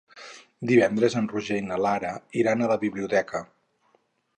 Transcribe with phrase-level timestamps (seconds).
[0.71, 3.49] Divendres en Roger i na Lara iran a la biblioteca.